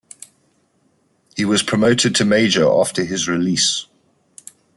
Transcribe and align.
He 1.35 1.45
was 1.45 1.61
promoted 1.61 2.15
to 2.15 2.25
major 2.25 2.67
after 2.67 3.03
his 3.05 3.27
release. 3.27 3.85